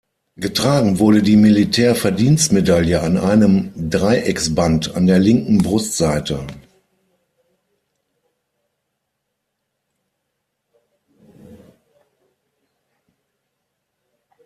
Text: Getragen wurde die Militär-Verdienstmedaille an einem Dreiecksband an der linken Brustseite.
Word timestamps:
Getragen 0.35 0.97
wurde 0.97 1.21
die 1.21 1.35
Militär-Verdienstmedaille 1.35 3.01
an 3.03 3.17
einem 3.17 3.71
Dreiecksband 3.75 4.95
an 4.95 5.05
der 5.05 5.19
linken 5.19 5.59
Brustseite. 5.59 6.47